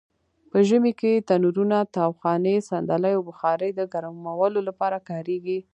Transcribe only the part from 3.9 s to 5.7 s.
ګرمولو لپاره کاریږي.